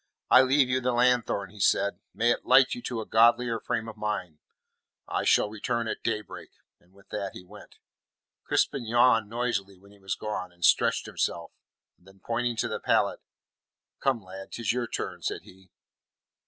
[0.31, 1.99] "I leave you the lanthorn," he said.
[2.11, 4.39] "May it light you to a godlier frame of mind.
[5.07, 7.77] I shall return at daybreak." And with that he went.
[8.43, 11.51] Crispin yawned noisily when he was gone, and stretched himself.
[11.99, 13.19] Then pointing to the pallet:
[13.99, 15.69] "Come, lad, 'tis your turn," said he.